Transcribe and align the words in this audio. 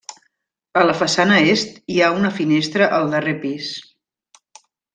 A 0.79 0.85
la 0.91 0.95
façana 1.01 1.35
est 1.51 1.77
hi 1.97 2.01
ha 2.01 2.09
una 2.21 2.31
finestra 2.39 2.89
al 2.99 3.07
darrer 3.13 3.35
pis. 3.47 3.69